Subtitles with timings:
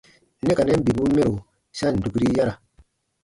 [0.45, 1.33] Nɛ ka nɛn bibun mɛro
[1.77, 2.53] sa ǹ dukiri yara.